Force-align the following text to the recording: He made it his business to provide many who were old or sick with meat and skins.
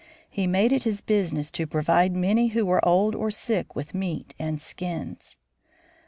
He 0.31 0.47
made 0.47 0.71
it 0.71 0.83
his 0.83 0.99
business 0.99 1.51
to 1.51 1.67
provide 1.67 2.15
many 2.15 2.47
who 2.47 2.65
were 2.65 2.83
old 2.83 3.13
or 3.13 3.29
sick 3.29 3.75
with 3.75 3.93
meat 3.93 4.33
and 4.39 4.59
skins. 4.59 5.37